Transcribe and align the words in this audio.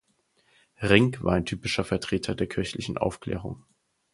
Rink 0.81 1.23
war 1.23 1.33
ein 1.33 1.45
typischer 1.45 1.83
Vertreter 1.83 2.33
der 2.33 2.47
kirchlichen 2.47 2.97
Aufklärung. 2.97 3.63